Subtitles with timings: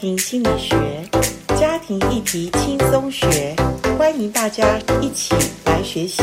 [0.00, 0.74] 庭心理学，
[1.58, 3.54] 家庭议题轻松学，
[3.98, 5.34] 欢迎大家一起
[5.66, 6.22] 来学习。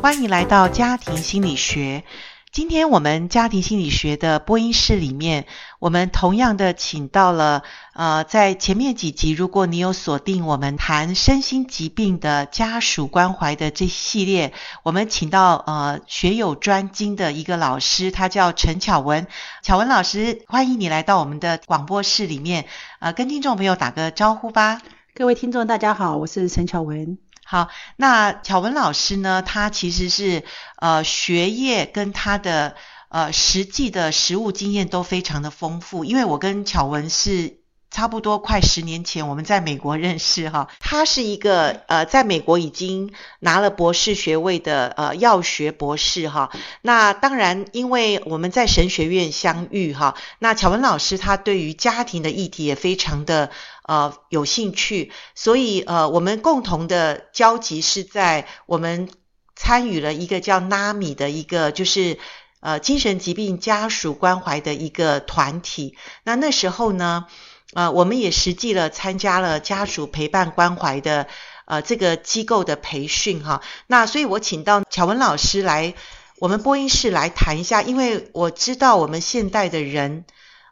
[0.00, 2.04] 欢迎来到家庭心理学。
[2.52, 5.46] 今天我们家庭心理学的播音室里面，
[5.78, 7.62] 我们同样的请到了
[7.94, 19.28] 呃，在前面几集，如果你有锁定我们谈身心疾病的家属关怀的这系列，我们请到呃学有专精的一个老师，他叫陈巧文。
[19.62, 22.66] 巧文老师，欢迎你来到我们的广播室里面，
[22.98, 24.82] 呃，跟听众朋友打个招呼吧。
[25.14, 27.16] 各位听众，大家好，我是陈巧文。
[27.50, 30.44] 好，那巧文老师呢，他其实是
[30.76, 32.76] 呃学业跟他的
[33.08, 37.58] 呃实际的实务经验都非常的丰富，因为我跟巧文是。
[37.92, 40.68] 差不多快十年前，我们在美国认识哈。
[40.78, 46.52] 他是一个呃，在美国已经拿了博士学位的呃药学博士哈。
[46.82, 50.14] 那当然，因为我们在神学院相遇哈。
[50.38, 53.50] 那巧文老师他对于家庭的议题也非常的
[53.90, 59.08] 呃有兴趣，所以呃我们共同的交集是在我们
[59.56, 62.18] 参与了一个叫 NAMI 的一个就是
[62.60, 65.96] 呃精神疾病家属关怀的一个团体。
[66.24, 67.26] 那那时候呢。
[67.72, 71.28] 呃，我们也实际了参加了家属陪伴关怀的
[71.66, 73.62] 呃这个机构的培训哈。
[73.86, 75.94] 那所以我请到巧文老师来
[76.40, 80.24] 我们播音室来谈一下，因为我知道我们现代的人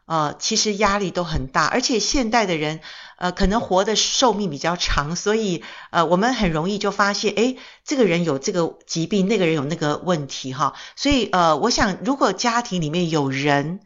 [0.07, 2.81] 呃其实压力都很大，而且现代的人
[3.19, 10.73] 呃可能活的寿命比较长，所以呃我们很容易就发现，诶，这个人有这个疾病，那个人有那个问题哈。
[10.95, 13.81] 所以呃，我想如果家庭里面有人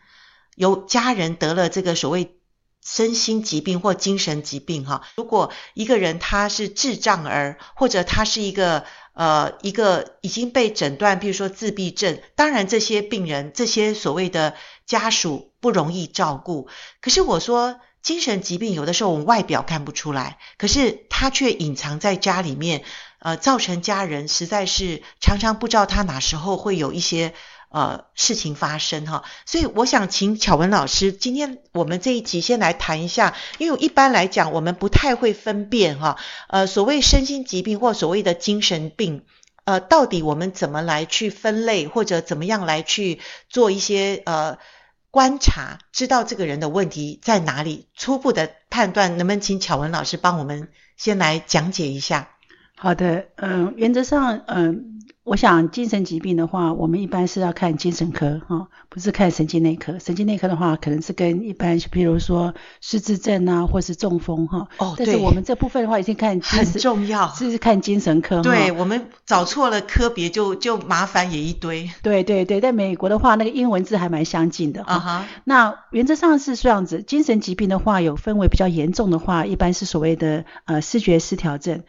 [0.56, 2.38] 有家人得了这个所谓。
[2.86, 16.68] 身心疾病或精神疾病，哈，如果一个人他是智障儿，或者他是一个呃一个已经被诊断，比如说自闭症，当然这些病人这些所谓的家属不容易照顾。
[17.00, 22.84] 可是我说精神疾病有的时候我们外表看不出来，可是他却隐藏在家里面，
[23.18, 27.34] 呃，造成家人实在是常常不知道他哪时候会有一些。
[27.76, 36.18] 呃，事情发生哈，所以我想请巧文老师，今天我们这一集先来谈一下，因为一般来讲，我们不太会分辨哈，
[36.50, 39.26] 呃，所谓身心疾病或所谓的精神病，
[39.66, 43.20] 呃，到底我们怎么来去分类，或者怎么样来去
[43.50, 44.60] 做一些呃
[45.14, 52.30] 观察，知道这个人的问题在哪里，初步的判断，能不能请巧文老师帮我们先来讲解一下？
[52.76, 59.98] 好的，嗯、原则上，嗯、我想精神疾病的话，我们一般是要看精神科哈，不是看神经内科。
[59.98, 64.68] 神经内科的话，可能是跟一般，比如说失智症啊，或是中风哈。
[64.80, 65.06] 哦，对。
[65.06, 68.42] 但是我们这部分的话，已经看精神很重要，是看精神科。
[68.42, 71.90] 对，我们找错了科别就就麻烦也一堆。
[72.02, 74.84] 对对对，在美国的话，那个英文字还蛮相近的。
[74.84, 75.26] 啊哈。
[75.46, 81.84] 那原则上是这样子，精神疾病的话有分为比较严重的话，一般是所谓的呃视觉失调症。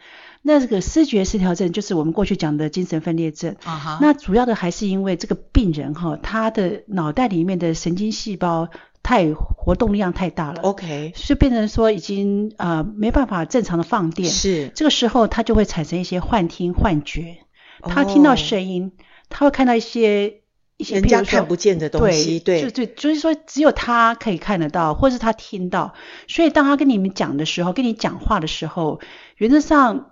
[0.47, 3.55] 那这个视觉失调症就是我们过去讲的精神分裂症。
[3.63, 3.97] 啊哈。
[3.99, 8.69] 那主要的还是因为这个病人哈，他的脑袋里面的神经细胞
[9.01, 10.61] 太活动量太大了。
[10.61, 11.13] OK。
[11.15, 14.29] 所以变成说已经呃没办法正常的放电。
[14.29, 14.69] 是。
[14.75, 17.37] 这个时候他就会产生一些幻听幻觉。
[17.81, 18.91] 他听到声音，
[19.29, 20.41] 他会看到一些
[20.77, 22.39] 一些人家看不见的东西。
[22.39, 22.61] 对。
[22.61, 25.95] 就对就是说只有他可以看得到，或是他听到。
[26.27, 29.01] 所以当他跟你们讲的时候，跟你讲话的时候，
[29.37, 30.11] 原则上。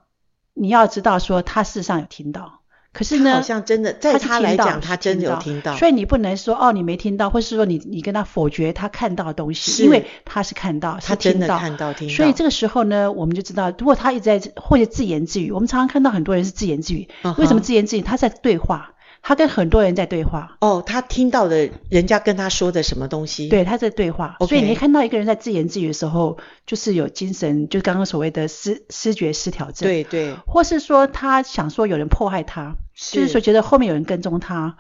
[0.54, 2.62] 你要知道，说他事实上有听到，
[2.94, 18.02] 可是呢，好像真的在他来讲，他真的有听到，所以你不能说哦，你没听到，或是说你你跟他否决他看到的东西，因为他是看到，他真的看到听到，所以这个时候呢，我们就知道，如果他一直在或者自言自语，我们常常看到很多人是自言自语，为什么自言自语？
[18.02, 18.93] 他在对话。
[19.26, 23.48] 他跟很多人在对话哦，他听到的人家跟他说的什么东西？
[23.48, 24.36] 对，他在对话。
[24.42, 29.88] 所以你看到一个人在自言自语的时候，就是有精神，就刚刚所谓的思思觉失调症。
[29.88, 30.36] 对对。
[30.46, 34.76] 或是说他想说有人迫害他，是就是说觉得后面有人跟踪他，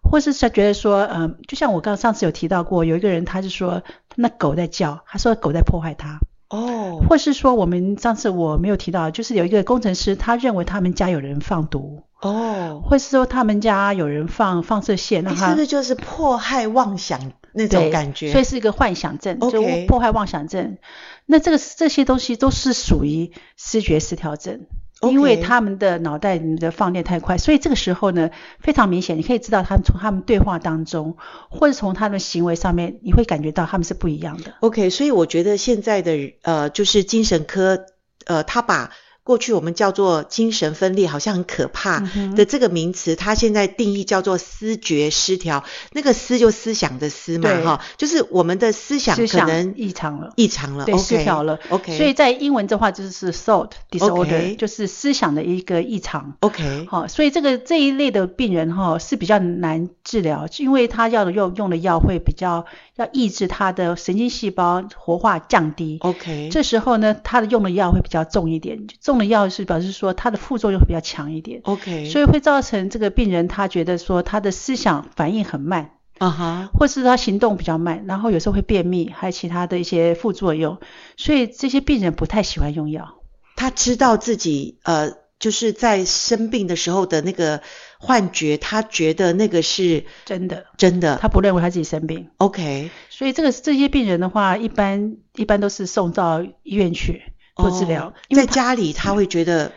[0.00, 3.82] 或是他觉得说，嗯、呃，就像我刚刚上次有提到过，有一个人他就说
[4.14, 6.20] 那狗在叫，他说狗在迫害他。
[6.50, 7.02] 哦。
[7.08, 12.04] 或是说我们上次我没有提到，就是有一个工程师，他认为他们家有人放毒。
[12.20, 18.32] 哦，或是说他们家有人放放射线，那他是不是就是迫害妄想那种感觉？
[18.32, 20.78] 所以是一个幻想症.就迫害妄想症。
[21.26, 24.66] 那这个这些东西都是属于视觉失调症.
[25.00, 31.16] 因为他们的脑袋里的放电太快，所以这个时候呢，非常明显，你可以知道他们从他们对话当中，
[31.50, 34.54] 或者从他们行为上面，你会感觉到他们是不一样的。
[34.58, 37.86] OK，所以我觉得现在的呃，就是精神科
[38.26, 38.90] 呃，他把
[39.28, 42.00] 过去我们叫做精神分裂，好像很可怕
[42.34, 45.62] 的这个名词，它现在定义叫做思觉失调。
[45.92, 51.58] 那个思就思想的思嘛，哈，就是我们的思想可能异常了，异常了，对，失调了。
[51.68, 56.38] OK，所以在英文的话就是 thought disorder，就是思想的一个异常。
[56.40, 62.64] OK，好，所以这个这一类的病人哈是比较难治疗，因为他要的用用的药会比较
[62.96, 65.98] 要抑制他的神经细胞活化降低。
[66.00, 71.60] OK，这时候呢，他的用的药会比较重一点，重的药是表示说它的副作用会比较强一点。
[71.64, 75.90] OK，所以会造成这个病人他觉得说他的思想反应很慢。
[76.18, 80.78] 啊哈，或是他行动比较慢，然后有时候会便秘，还有其他的一些副作用，
[81.16, 83.20] 所以这些病人不太喜欢用药。
[83.54, 87.62] 他知道自己呃，就是在生病的时候的那个
[88.00, 92.30] 幻觉，他觉得那个是真的，真的，他不认为他自己生病。
[92.38, 97.22] OK，所以这个这些病人的话，一般一般都是送到医院去
[97.58, 99.70] 做治疗，哦，因为在家里他会觉得。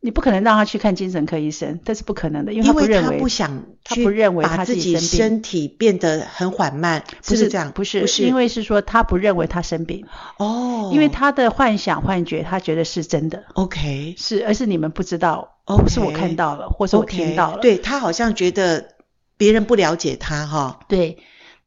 [0.00, 10.06] 你不可能让他去看精神科医生，这是不可能的，因为他不认为，他不想，他不认为他自己身体变得很缓慢，不是这样，不是，不是，因为是说他不认为他生病，
[10.36, 18.90] 哦，因为他的幻想幻觉，他觉得是真的，OK，是，而是你们不知道，哦，不是我看到了，或是我听到了，对，他好像觉得
[19.36, 21.18] 别人不了解他哈，对。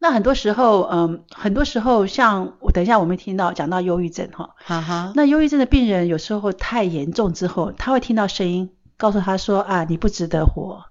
[0.02, 10.84] 那很多时候，嗯，很多时候像我等一下我们听到讲到忧郁症哈，哈哈，那忧郁症的病人有时候太严重之后，他会听到声音告诉他说啊，你不值得活，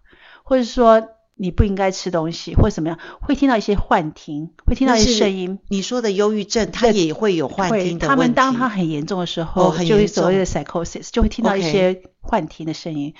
[0.44, 1.02] 或者说。
[1.42, 5.58] 你不应该吃东西，或者怎么样，会听到一些幻听，会听到一些声音。
[5.68, 7.98] 你说的忧郁症，他也会有幻听。
[7.98, 13.14] 他们当他很严重的时候，哦、就会所谓的 psychosis，就会听到一些幻听的声音.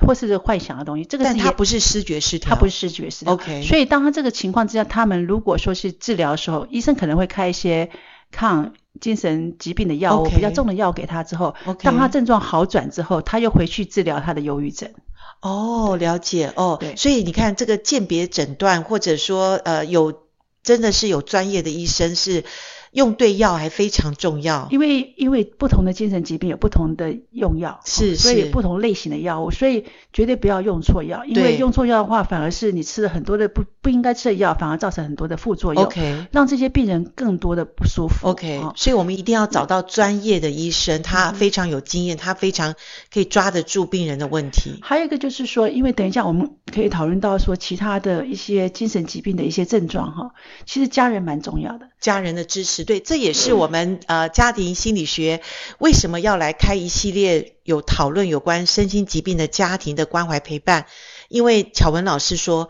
[0.00, 1.04] 或是幻想的东西。
[1.04, 3.34] 这个是但他不是视觉失调，他不是视觉失调。
[3.34, 3.62] OK。
[3.62, 7.90] 所以当他这个情况之下，他们如果说是治疗的时候，医生可能会开一些
[8.30, 14.92] 抗精神疾病的药物.比较重的药给他之后.当他症状好转之后，他又回去治疗他的忧郁症。
[15.40, 20.22] 哦，了解哦，对，所以你看这个鉴别诊断，或者说呃有
[20.62, 22.44] 真的是有专业的医生是。
[22.94, 42.76] 用对药还非常重要，因为因为不同的精神疾病有不同的用药，是，是，所以不同类型的药物，所以绝对不要用错药，因为用错药的话，反而是你吃了很多的不不应该吃的药，反而造成很多的副作用，OK，让这些病人更多的不舒服，OK，所以我们一定要找到专业的医生，他非常有经验，他非常
[43.12, 44.78] 可以抓得住病人的问题。
[44.82, 50.30] 还有一个就是说，因为等一下我们可以讨论到说其他的一些精神疾病的一些症状哈，
[50.64, 52.84] 其实家人蛮重要的，家人的支持。
[52.84, 55.40] 对，这也是我们呃家庭心理学
[55.78, 60.84] 为什么要来开一系列有讨论有关身心疾病的家庭的关怀陪伴，
[61.28, 62.68] 因为巧文老师说，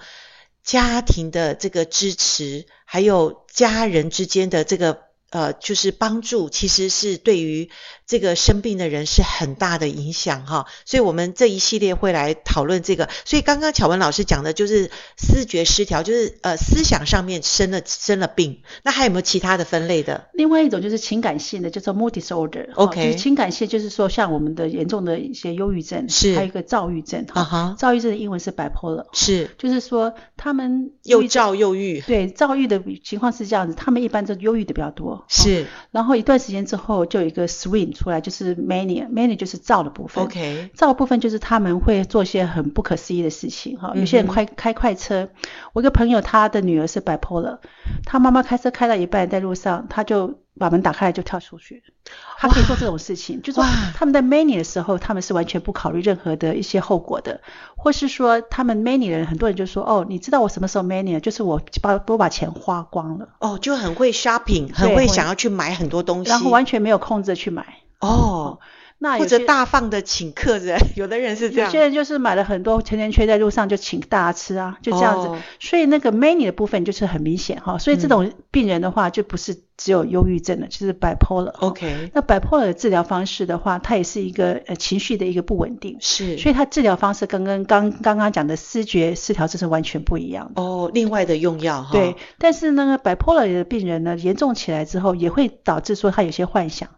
[0.63, 5.04] 家庭的这个支持，还有家人之间的这个。
[5.35, 7.69] 呃，就是帮助，其实是对于
[8.07, 10.67] 这个生病的人是很大的影响哈。
[10.85, 13.11] 所以我们这一系列会来讨论这个。
[13.25, 18.63] 所以刚刚巧文老师讲的就是思觉失调，就是呃思想上面生了生了病。
[18.85, 20.29] 那还有没有其他的分类的？
[20.35, 22.73] 另外一种就是情感性的，叫做 mood disorder。
[22.75, 27.27] OK，就是情感性就是说像我们的严重的一些忧郁症，是还有一个躁郁症。
[27.33, 29.07] 啊哈，躁郁症的英文是 bipolar。
[29.13, 32.01] 是，就是说他们又躁又郁。
[32.03, 35.24] 对，躁郁的情况是这样子，他们一般都忧郁的比较多。
[35.29, 40.25] 是、哦，然后一段时间之后就有一个 swing 出来，就是 mania，mania 就是躁的部分。
[40.25, 43.93] OK，躁的部分就是他们会做一些很不可思议的事情哈、哦。
[43.97, 45.29] 有些人开开快车，
[45.73, 47.59] 我一个朋友他的女儿是 bipolar，
[48.05, 50.44] 他妈妈开车开到一半在路上，他就。
[50.59, 51.83] 把门打开来就跳出去，
[52.39, 57.41] 他可以做这种事情，就是说他们在 mania 的时候，他们是完全不考虑任何的一些后果的，
[57.77, 61.21] 或是说他们 mania 的人，很多人就说哦，你知道我什么时候 many 了？
[61.21, 68.61] 就是我把我把钱花光了，哦，就很会 shopping，很会想要去买很多东西，然后完全没有控制去买，哦。
[68.99, 71.69] 那或者大方的请客人， 有的人是这样。
[71.69, 75.29] 有些人就是买了很多甜甜圈在路上就请大家吃啊，就这样子。
[75.29, 77.77] 哦、所以那个 mania 的部分就是很明显哈。
[77.77, 81.53] 所以这种病人的话，就不是只有忧郁症了，就是 bipolar。
[81.59, 82.11] OK。
[82.15, 85.99] 那 bipolar 的治疗方式的话，它也是一个呃情绪的一个不稳定。
[86.01, 86.39] 是。
[86.39, 90.63] 所以它治疗方式跟跟刚刚刚讲的思觉失调这是完全不一样的。
[90.63, 91.91] 哦，另外的用药哈。
[91.93, 96.89] 对，但是那个 bipolar 的病人呢，严重起来之后，也会导致说他有些幻想。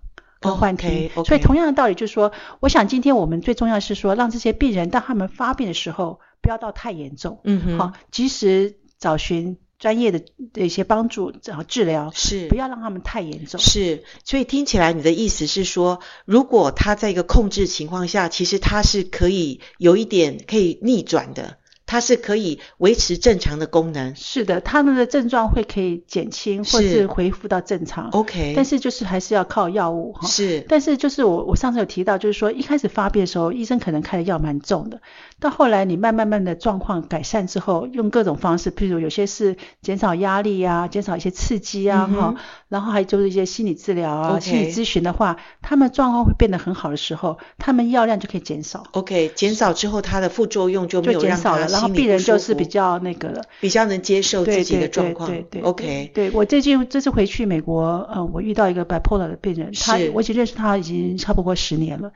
[0.47, 1.25] 跟幻听，okay, okay.
[1.25, 10.23] 所以同样的道理就是说，我想今天我们最重要是说，让这些病人当他们发病的时候，不要到太严重，嗯哼，好，及时找寻专业的
[10.53, 14.05] 的一些帮助，然后治疗，是，不要让他们太严重，是。
[14.25, 21.59] 所以听起来你的意思是说，如果他在一个控制情况下，其实他是可以有一点可以逆转的。
[21.87, 24.15] 它是可以维持正常的功能。
[24.17, 28.11] 是的，他们的症状会可以减轻，或是恢复到正常。
[28.11, 30.27] OK，但是就是还是要靠药物哈。
[30.27, 35.01] 是，但是就是我我上次有提到，就是说一开始发病的时候，医生可能开的药蛮重的，
[35.39, 42.37] 到后来你慢慢慢的状况改善之后，用各种方式，譬如有些是减少压力啊，减少一些刺激啊哈、嗯，
[42.69, 48.85] 然后还有就是一些心理治疗啊、心理咨询的话，他们状况会变得很好的时候，他们药量就可以减少。
[48.93, 55.29] OK，减少之后，它的副作用就没有让他心了，然后病人就是比较那个了，比较能接受自己的状况。
[55.29, 62.13] 对对，对，对，对，OK，对我最近这次回去美国，呃，我遇到一个 bipolar 的病人，他我已经认识他已经差不多十年了，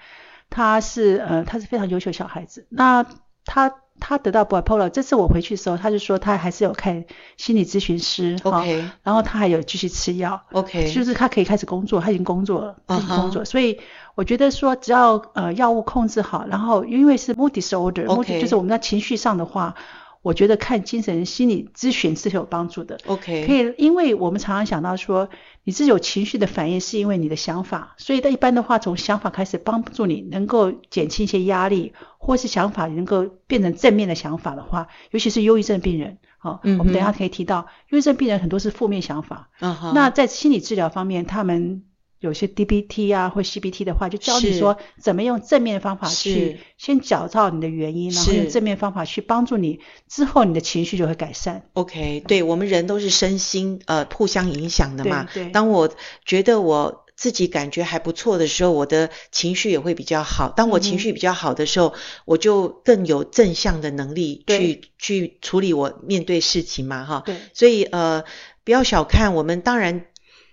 [0.50, 3.06] 他是呃他是非常优秀小孩子，那
[3.44, 3.72] 他。
[4.02, 7.04] 他得到 bipolar，这次我回去的时候，他就说他还是有看
[7.36, 13.50] 心理咨询师，OK，然后他还有继续吃药，OK，就是他可以开始工作，他已经工作了，开始工作，uh -huh.
[13.50, 13.78] 所以
[14.14, 18.40] 我觉得说只要呃药物控制好，然后因为是 mood disorder，mood.
[18.40, 19.74] 就是我们的情绪上的话。
[20.22, 22.98] 我觉得看精神心理咨询是有帮助的。
[23.06, 25.30] OK，可以，因为我们常常想到说，
[25.64, 39.48] 你是有情绪的反应，是因为你的想法，所以在一般的话，从想法开始帮助你能够减轻一些压力，或是想法能够变成正面的想法的话，尤其是忧郁症病人，好、嗯，我们等一下可以提到，忧郁症病人很多是负面想法。
[39.94, 41.82] 那在心理治疗方面，他们。
[42.20, 51.62] 有些 DBT 啊或 CBT 的话，就教你说怎么用正面的方法去先找到你的原因，然后用正面方法去帮助你，之后你的情绪就会改善。
[51.72, 55.26] OK，对，我们人都是身心呃互相影响的嘛。
[55.32, 55.50] 对，对。
[55.50, 55.90] 当我
[56.26, 60.50] 觉得我自己感觉还不错的时候，我的情绪也会比较好。
[60.50, 61.92] 当我情绪比较好的时候，嗯、
[62.26, 67.22] 我就更有正向的能力去去处理我面对事情嘛，哈。
[67.24, 67.36] 对。
[67.54, 68.24] 所以呃，
[68.62, 70.04] 不要小看我们，当然。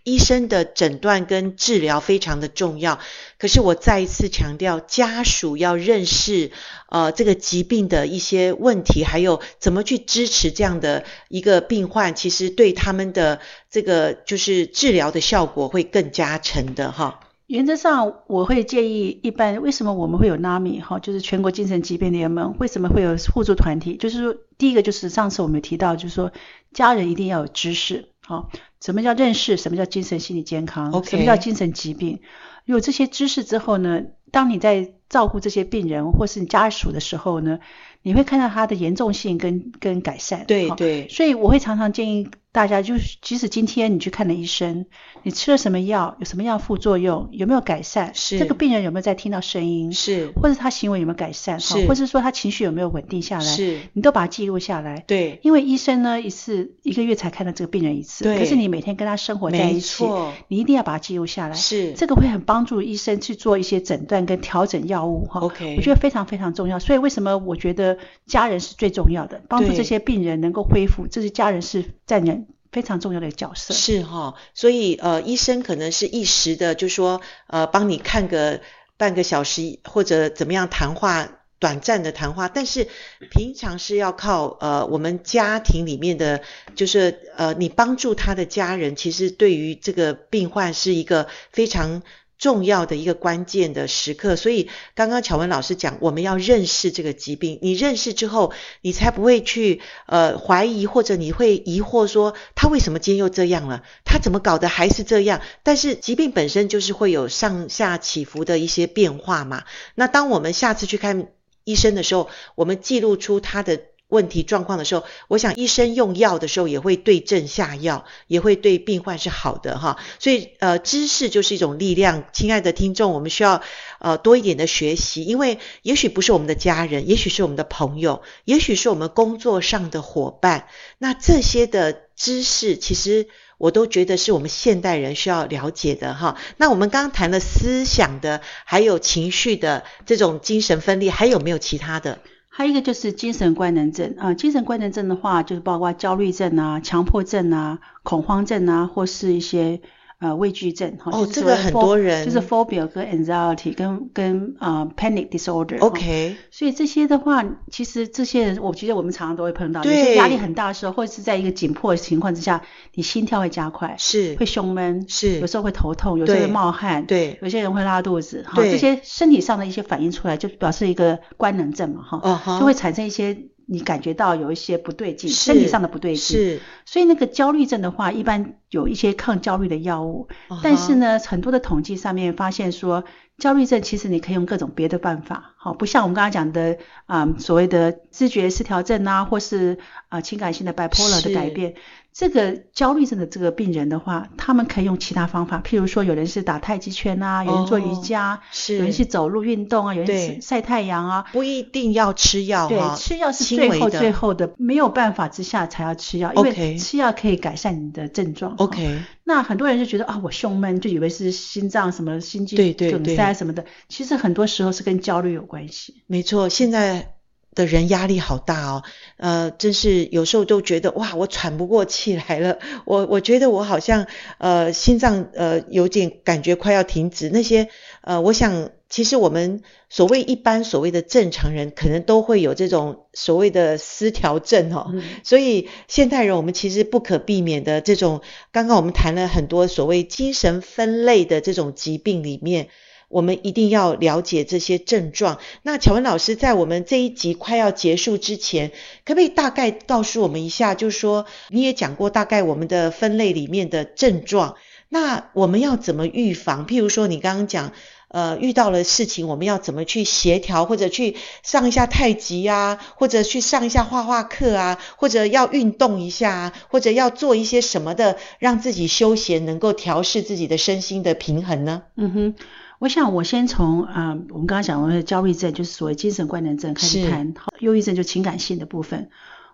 [0.07, 2.97] 医生的诊断跟治疗非常的重要，
[3.37, 6.51] 可是我再一次强调，家属要认识
[6.87, 17.19] 呃这个疾病的一些问题，还有怎么去支持这样的一个病患，其实对他们的这个就是治疗的效果会更加成的哈。
[17.47, 23.97] 原则上，我会建议一般为什么我们会有 NAMI 哈，就是全国精神疾病联盟，为什么会有互助团体？
[23.97, 26.31] 就是说，第一个就是上次我们提到，就是说
[26.71, 28.07] 家人一定要有知识。
[28.27, 28.49] 好，
[28.81, 29.55] 什么叫认识？
[29.55, 31.11] 什么叫精神心理健康？Okay.
[31.11, 32.19] 什么叫精神疾病？
[32.65, 34.01] 有这些知识之后呢，
[34.33, 37.59] 当你在照顾这些病人或是你家属的时候呢，
[38.01, 40.43] 你会看到他的严重性跟跟改善。
[40.45, 41.07] 对对。
[41.07, 42.29] 所以我会常常建议。
[42.53, 44.87] 大家就是，即使今天你去看了医生，
[45.21, 48.11] 你吃了什么药，有什么样副作用，有没有改善？
[48.15, 49.93] 是这个病人有没有在听到声音？
[49.93, 51.59] 是，或者他行为有没有改善？
[51.59, 53.43] 是，或者说他情绪有没有稳定下来？
[53.43, 55.03] 是，你都把它记录下来。
[55.05, 60.03] 对，因为医生呢，一次一个月才看到这个病人一次，对，可是你每天跟他生活在一起，
[60.47, 61.53] 你一定要把它记录下来。
[61.53, 65.41] 是，这个会很帮助医生去做一些诊断跟调整药物哈。
[65.41, 66.79] OK，我觉得非常非常重要。
[66.79, 72.46] 所以为什么我觉得家人是最重要的，帮助这些病人能够恢复，这是家人是在人。
[72.77, 78.61] 非常重要的角色是哈，所以呃，医生可能是一时的，就说呃，帮你看个
[78.97, 82.87] 半个小时或者怎么样谈话，短暂的谈话，但是
[83.31, 86.43] 平常是要靠呃我们家庭里面的，
[86.75, 92.03] 就是呃你帮助他的家人，其实对于这个病患是一个非常。
[92.37, 97.57] 重要的一个关键的时刻，所以刚刚巧文老师讲，我们要认识这个疾病。
[97.61, 103.83] 你认识之后，你才不会去呃怀疑，或者你会疑惑说他为什么今天又这样了？
[104.05, 105.41] 他怎么搞的还是这样？
[105.63, 109.63] 但是疾病本身就是会有上下起伏的一些变化嘛。
[109.95, 111.29] 那当我们下次去看
[111.63, 113.81] 医生的时候，我们记录出他的。
[114.07, 119.97] 问题状况的时候，我想医生用药的时候也会对症下药，也会对病患是好的哈。
[120.19, 123.61] 所以呃，知识就是一种力量，亲爱的听众，我们需要
[123.99, 130.67] 呃多一点的学习，因为也许不是我们的家人，也许是我们的朋友，也许是我们工作上的伙伴。
[130.97, 136.37] 那这些的知识，其实我都觉得是我们现代人需要了解的哈。
[136.55, 142.19] 那我们刚刚谈了思想的，还有情绪的这种精神分裂，还有没有其他的？
[142.57, 149.79] 还有一个就是精神官能症啊，精神官能症的话，就是包括焦虑症啊、强迫症啊、恐慌症啊，或是一些。
[150.19, 155.79] 呃，畏惧症哈，哦，这个很多人就是 phobia 跟 anxiety 跟跟啊、呃、panic disorder。
[155.79, 162.63] OK，所以这些的话，其实这些人，我觉得我们常常都会碰到，有些压力很大的时候，或者是在一个紧迫的情况之下，
[162.95, 172.59] 你心跳会加快，是会胸闷，是有时候会头痛，有时候会冒汗，对，有些人会拉肚子，哈，这些身体上的一些反应出来，就表示一个官能症嘛，哈，uh -huh.
[172.59, 173.37] 就会产生一些。
[173.69, 176.37] 你感觉到有一些不对劲，身体上的不对劲。
[176.37, 180.61] 是，所以那个焦虑症的话，一般有一些抗焦虑的药物，uh-huh.
[180.63, 183.03] 但是呢，很多的统计上面发现说，
[183.37, 191.75] 焦虑症其实你可以用各种别的办法，好，不像我们刚刚讲的啊、呃，所谓的知觉失调症啊，或是啊、呃、情感性的 bipolar 的改变。
[192.17, 202.67] 这个焦虑症的这个病人的话，他们可以用其他方法，譬如说，有人是打太极拳啊，有人做瑜伽，哦、是有人是走路运动啊，有人是晒太阳啊，不一定要吃药。
[202.67, 208.55] 对，吃药是最后最后的，没有办法之下才要吃药，因为吃药可以改善你的症状。
[208.57, 216.01] OK，那很多人就觉得啊，我胸闷，就以为是心脏什么心肌梗塞什么的，其实很多时候是跟焦虑有关系。
[216.07, 217.13] 没错，现在。
[217.57, 218.83] 的人压力好大哦，
[219.17, 224.05] 呃，真是有时候都觉得哇，我喘不过气来了，我我觉得我好像
[224.37, 227.29] 呃心脏呃有点感觉快要停止。
[227.29, 227.67] 那些
[228.01, 234.91] 呃，我想其实我们所谓一般所谓的正常人，可能都会有这种所谓的失调症哦。
[234.93, 235.01] 嗯。
[235.23, 238.21] 所以现代人我们其实不可避免的这种，
[238.51, 242.67] 刚刚我们谈了很多所谓精神分类的这种疾病里面。
[243.09, 245.39] 我们一定要了解这些症状。
[245.63, 248.71] 那巧文老师在我们这一集快要结束之前，
[249.05, 250.75] 可不可以大概告诉我们一下？
[250.75, 254.55] 就是说你也讲过大概我们的分类里面的症状，
[254.89, 256.67] 那我们要怎么预防？
[256.67, 257.71] 譬如说你刚刚讲，
[258.09, 271.83] 呃，遇到了事情，我们要怎么去协调，或者去上一下太极啊，或者去上一下画画课啊，或者要运动一下，啊或者要做一些什么的，让自己休闲，能够调试自己的身心的平衡呢？
[271.95, 272.35] 嗯哼。
[272.79, 277.33] 我想，我先从啊、呃，我们刚刚讲的焦虑症，就是所谓精神官能症开始谈。
[277.35, 279.09] 好，忧郁症就情感性的部分。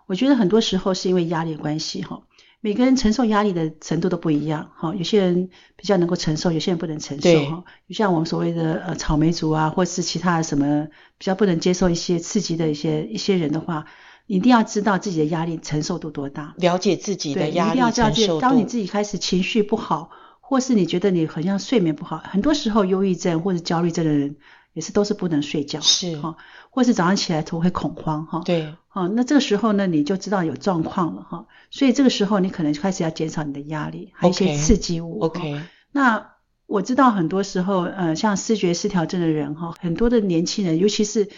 [0.06, 2.24] 我觉得很多时候是因为压力的关系，哈，
[2.60, 7.64] 每个人承受压力的程度都不一样，哈，有些人比较能够承受，有些人不能承受，哈。
[7.88, 13.86] 就像我们所谓的呃草莓族啊，或是其他的什么比较不能接受一些刺激的一些一些人的话，
[14.26, 18.10] 你一定要知道自己的压力承受度多大，了解自己的压力承受度。
[18.10, 20.10] 对，一定要知道，当你自己开始情绪不好。
[20.46, 24.36] 或是你觉得你好像睡眠不好，很多时候忧郁症或者焦虑症的人
[24.74, 26.16] 也是都是不能睡觉，是。
[26.20, 26.36] 哈，
[26.70, 36.32] 或是早上起来头会恐慌哈，对，哦，那这个时候呢，你就知道有状况了哈，所以这个时候你可能开始要减少你的压力，还有一些刺激物，OK，那
[36.66, 41.30] 我知道很多时候，呃，像视觉失调症的人哈，很多的年轻人，尤其是。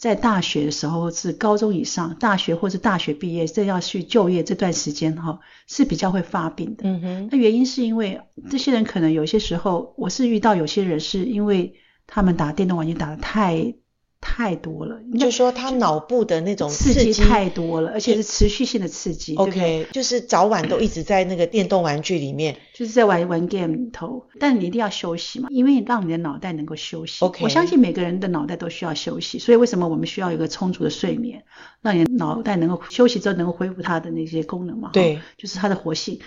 [0.00, 6.84] 在大学的时候是高中以上，大学或是大学毕业，这要去就业这段时间哈，是比较会发病的。
[6.84, 11.74] 嗯哼，那原因是因为这些人可能有些时候，我是遇到有些人是因为
[12.06, 13.74] 他们打电动玩具打得太。
[14.20, 19.34] 太多了，就说他脑部的那种刺激，刺激太多了，而且是持续性的刺激。
[19.34, 24.26] OK，对对就是早晚都一直在那个电动玩具里面，就是在玩玩 game 里头。
[24.38, 27.24] 但你一定要休息嘛，因为让你的脑袋能够休息。
[27.24, 31.42] OK，我相信每个人的脑袋都需要休息，所以为什么我们需要一个充足的睡眠，
[31.80, 34.90] 让你的脑袋能够休息之后能够恢复它的那些功能嘛？
[34.92, 36.20] 对，就是它的活性。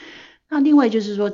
[0.49, 1.31] 那另外就是说，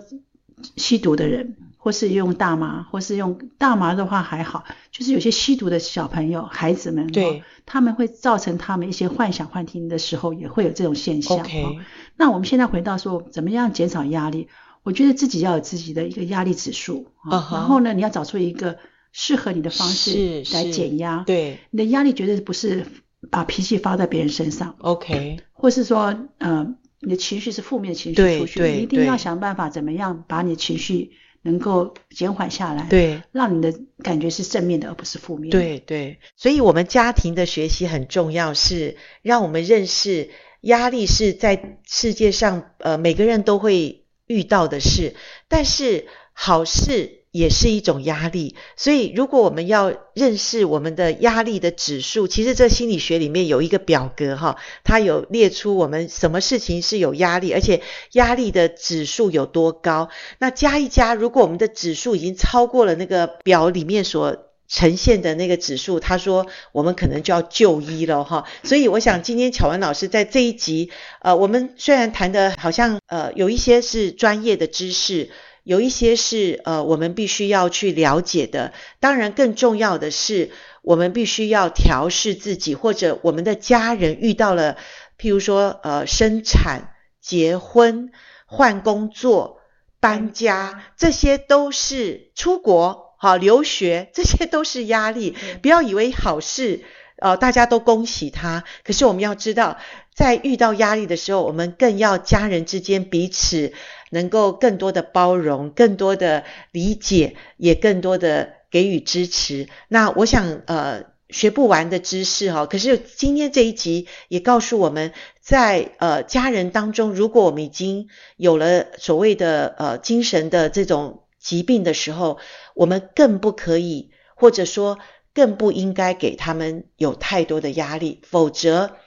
[0.76, 1.56] 吸毒的人。
[1.82, 11.40] 或是用大麻，或是用大麻的话还好，就是有些吸毒的小朋友、孩子们，对，他们会造成他们一些幻想、幻听的时候，也会有这种现象。
[11.40, 11.80] OK，
[12.18, 14.50] 那我们现在回到说，怎么样减少压力？
[14.84, 17.54] 我觉得自己要有自己的一个压力指数，uh -huh.
[17.54, 18.78] 然后呢，你要找出一个
[19.14, 21.24] 适合你的方式来减压。
[21.26, 22.86] 对，你的压力绝对不是
[23.32, 24.76] 把脾气发在别人身上。
[24.80, 31.12] OK，或是说，嗯、呃，你的情绪是负面的情绪出去，你一定要想办法怎么样把你的情绪。
[31.42, 35.58] 能够减缓下来，对，让你的感觉是正面的，而不是负面的。
[35.58, 45.16] 对对，所以我们家庭的学习很重要，是让我们认识压力是在世界上呃每个人都会遇到的事，
[45.48, 47.19] 但是好事。
[47.32, 60.10] 也是一种压力，所以如果我们要认识我们的压力的指数，其实这心理学里面有一个表格哈，它有列出我们什么事情是有压力，而且压力的指数有多高。
[60.40, 68.46] 那加一加，如果我们的指数已经超过了那个表里面所呈现的那个指数，他说我们可能就要就医了哈。
[68.64, 70.90] 所以我想今天巧文老师在这一集，
[71.22, 75.30] 呃，我们虽然谈的好像呃有一些是专业的知识。
[75.64, 78.74] 有一些是呃，我们必须要去了解的。
[79.00, 84.78] 当然，更重要的是，我们必须要调试自己，或者我们的家人遇到了，
[85.20, 88.12] 譬如说呃，生产、结婚、
[88.46, 89.60] 换工作、
[90.00, 95.36] 搬家，这些都是出国好留学，这些都是压力。
[95.62, 96.82] 不要以为好事，
[97.18, 98.64] 呃，大家都恭喜他。
[98.84, 99.78] 可是我们要知道，
[100.16, 103.74] 在遇到压力的时候，我们更要家人之间彼此。
[104.10, 109.68] 能够更多的包容，更多的理解，也更多的给予支持。
[109.88, 112.66] 那我想，呃，学不完的知识哈。
[112.66, 122.40] 可是今天这一集也告诉我们，在呃家人当中，如果我们已经有了所谓的呃精神的这种疾病的时候，
[122.74, 124.98] 我们更不可以，或者说
[125.34, 128.98] 更不应该给他们有太多的压力，否则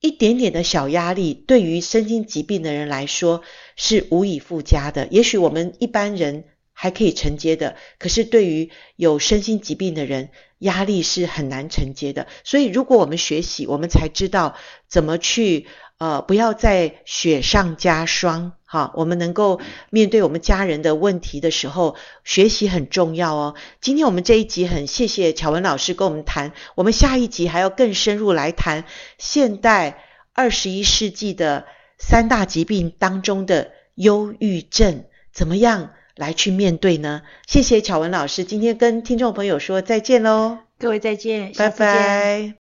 [0.00, 3.42] 一点点的小压力对于身心疾病的人来说
[3.76, 5.06] 是无以复加的。
[5.10, 12.26] 也许我们一般人还可以承接的，可是对于有身心疾病的人，压力是很难承接的。
[12.44, 14.56] 所以，如果我们学习，我们才知道
[14.88, 15.66] 怎么去。
[15.98, 23.54] 呃，不要再雪上加霜，哈，我们能够面对我们家人的问题的时候，学习很重要哦。
[23.80, 28.84] 今天我们这一集很谢谢巧文老师跟我们谈，我们下一集还要更深入来谈
[29.16, 31.66] 现代二十一世纪的
[32.04, 37.22] 三大疾病当中的忧郁症怎么样来去面对呢？
[37.46, 40.58] 谢谢巧文老师今天跟听众朋友说再见喽。
[40.78, 42.54] 各位再见拜拜。